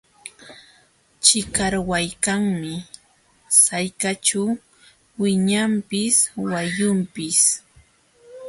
[1.23, 2.73] Chikarwaykaqmi
[3.63, 4.43] sallqaćhu
[5.19, 6.15] wiñanpis
[6.49, 7.39] wayunpis.